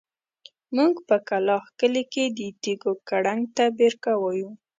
[0.75, 4.49] موږ په کلاخ کلي کې د تيږو کړنګ ته بېرکه وايو.